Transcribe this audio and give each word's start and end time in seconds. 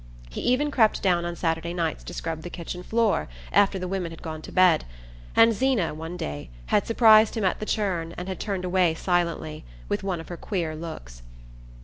He 0.31 0.41
even 0.41 0.71
crept 0.71 1.03
down 1.03 1.25
on 1.25 1.35
Saturday 1.35 1.75
nights 1.75 2.03
to 2.05 2.13
scrub 2.15 2.41
the 2.41 2.49
kitchen 2.49 2.81
floor 2.81 3.27
after 3.51 3.77
the 3.77 3.87
women 3.87 4.09
had 4.11 4.23
gone 4.23 4.41
to 4.41 4.51
bed; 4.51 4.83
and 5.35 5.53
Zeena, 5.53 5.93
one 5.93 6.17
day, 6.17 6.49
had 6.73 6.87
surprised 6.87 7.37
him 7.37 7.43
at 7.45 7.59
the 7.59 7.67
churn 7.67 8.15
and 8.17 8.27
had 8.27 8.39
turned 8.39 8.65
away 8.65 8.95
silently, 8.95 9.63
with 9.89 10.01
one 10.01 10.19
of 10.19 10.29
her 10.29 10.37
queer 10.37 10.75
looks. 10.75 11.21